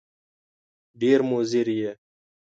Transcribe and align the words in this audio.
ډېر 1.01 1.19
مضر 1.29 1.65
یې! 1.79 1.91